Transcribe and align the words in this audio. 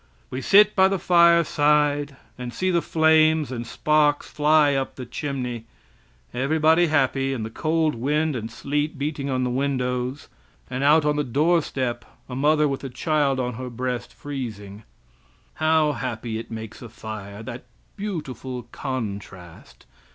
We 0.31 0.41
sit 0.41 0.75
by 0.75 0.87
the 0.87 0.97
fireside 0.97 2.15
and 2.35 2.51
see 2.51 2.71
the 2.71 2.81
flames 2.81 3.51
and 3.51 3.67
sparks 3.67 4.27
fly 4.27 4.73
up 4.73 4.95
the 4.95 5.05
chimney 5.05 5.65
everybody 6.33 6.87
happy, 6.87 7.33
and 7.35 7.45
the 7.45 7.51
cold 7.51 7.93
wind 7.93 8.35
and 8.35 8.49
sleet 8.49 8.97
beating 8.97 9.29
on 9.29 9.43
the 9.43 9.51
window, 9.51 10.15
and 10.71 10.83
out 10.83 11.05
on 11.05 11.17
the 11.17 11.23
doorstep 11.23 12.03
a 12.27 12.35
mother 12.35 12.67
with 12.67 12.83
a 12.83 12.89
child 12.89 13.39
on 13.39 13.53
her 13.61 13.69
breast 13.69 14.11
freezing. 14.11 14.81
How 15.61 15.91
happy 15.91 16.39
it 16.39 16.49
makes 16.49 16.81
a 16.81 16.89
fire, 16.89 17.43
that 17.43 17.65
beautiful 17.95 18.63
contrast. 18.71 19.85